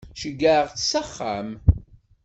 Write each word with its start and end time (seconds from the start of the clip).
Ceggɛeɣ-tt 0.19 0.81
s 0.89 0.91
axxam. 1.01 1.49